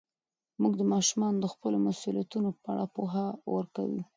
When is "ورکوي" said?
3.55-4.01